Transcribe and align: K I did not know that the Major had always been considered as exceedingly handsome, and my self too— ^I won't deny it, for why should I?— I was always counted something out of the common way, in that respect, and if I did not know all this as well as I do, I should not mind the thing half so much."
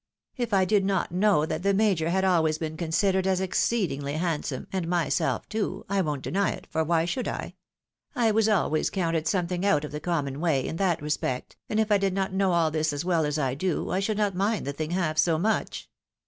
K 0.35 0.47
I 0.51 0.65
did 0.65 0.83
not 0.83 1.11
know 1.11 1.45
that 1.45 1.61
the 1.61 1.75
Major 1.75 2.09
had 2.09 2.23
always 2.25 2.57
been 2.57 2.75
considered 2.75 3.27
as 3.27 3.39
exceedingly 3.39 4.13
handsome, 4.13 4.65
and 4.73 4.87
my 4.87 5.09
self 5.09 5.47
too— 5.47 5.85
^I 5.91 6.03
won't 6.03 6.23
deny 6.23 6.49
it, 6.53 6.65
for 6.71 6.83
why 6.83 7.05
should 7.05 7.27
I?— 7.27 7.53
I 8.15 8.31
was 8.31 8.49
always 8.49 8.89
counted 8.89 9.27
something 9.27 9.63
out 9.63 9.85
of 9.85 9.91
the 9.91 9.99
common 9.99 10.39
way, 10.39 10.65
in 10.65 10.77
that 10.77 11.03
respect, 11.03 11.55
and 11.69 11.79
if 11.79 11.91
I 11.91 11.99
did 11.99 12.13
not 12.15 12.33
know 12.33 12.51
all 12.53 12.71
this 12.71 12.91
as 12.91 13.05
well 13.05 13.27
as 13.27 13.37
I 13.37 13.53
do, 13.53 13.91
I 13.91 13.99
should 13.99 14.17
not 14.17 14.33
mind 14.33 14.65
the 14.65 14.73
thing 14.73 14.89
half 14.89 15.19
so 15.19 15.37
much." 15.37 15.87